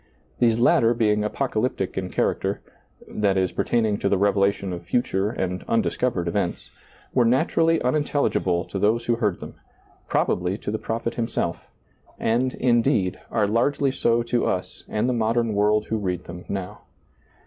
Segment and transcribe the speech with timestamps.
[0.39, 2.61] These latter ^lailizccbvGoOgle 78 SEEING DARKLY being apocalyptic in character—
[3.21, 6.71] that is, pertaining to the revelation of future and undiscovered events,
[7.13, 9.53] were naturally unintelligible to those who heard them—
[10.07, 11.67] probably to the prophet himself—
[12.19, 16.81] and, indeed, are largely so to us and the modem world who read them now.